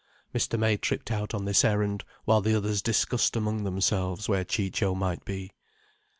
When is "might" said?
4.95-5.23